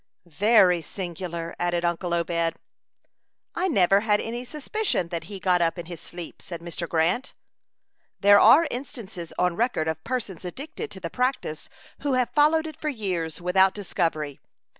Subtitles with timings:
[0.25, 2.57] "Very singular," added uncle Obed.
[3.53, 6.89] "I never had any suspicion that he got up in his sleep," said Mr.
[6.89, 7.35] Grant.
[8.19, 11.69] "There are instances on record of persons addicted to the practice
[11.99, 14.39] who have followed it for years, without discovery.